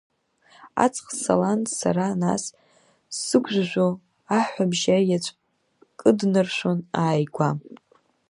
[0.83, 2.43] Аҵх салан сара нас
[3.23, 3.87] сыгәжәажәо,
[4.37, 5.31] аҳәҳәабжь аеҵә
[5.99, 7.49] кыднаршәон ааигәа.